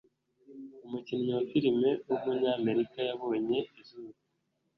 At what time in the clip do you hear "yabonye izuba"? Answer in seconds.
3.07-4.17